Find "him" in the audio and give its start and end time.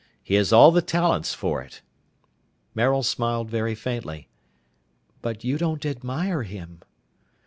6.41-6.79